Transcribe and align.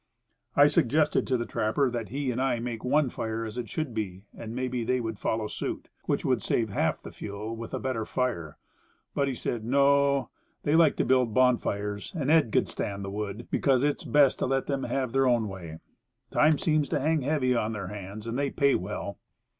I 0.55 0.65
suggested 0.65 1.27
to 1.27 1.37
the 1.37 1.45
trapper 1.45 1.91
that 1.91 2.09
he 2.09 2.31
and 2.31 2.41
I 2.41 2.57
make 2.57 2.83
one 2.83 3.11
fire 3.11 3.45
as 3.45 3.55
it 3.59 3.69
should 3.69 3.93
be, 3.93 4.23
and 4.35 4.55
maybe 4.55 4.83
they 4.83 4.99
would 4.99 5.19
follow 5.19 5.45
suit 5.45 5.89
which 6.05 6.25
would 6.25 6.41
save 6.41 6.69
half 6.69 7.03
the 7.03 7.11
fuel, 7.11 7.55
with 7.55 7.71
a 7.71 7.77
better 7.79 8.03
fire. 8.03 8.57
But 9.13 9.27
he 9.27 9.35
said, 9.35 9.63
"No; 9.63 10.29
they 10.63 10.75
like 10.75 10.95
to 10.95 11.05
build 11.05 11.35
bonfires, 11.35 12.13
and 12.17 12.31
'Ed.' 12.31 12.51
can 12.51 12.65
stand 12.65 13.05
the 13.05 13.11
wood, 13.11 13.47
because 13.51 13.83
it 13.83 14.01
is 14.01 14.07
best 14.09 14.39
to 14.39 14.47
let 14.47 14.65
them 14.65 14.85
have 14.85 15.11
their 15.11 15.27
own 15.27 15.47
way. 15.47 15.77
Time 16.31 16.57
seems 16.57 16.89
to 16.89 16.99
hang 16.99 17.21
heavy 17.21 17.53
on 17.55 17.73
their 17.73 17.89
hands 17.89 18.25
and 18.25 18.39
they 18.39 18.49
pay 18.49 18.73
well." 18.73 19.19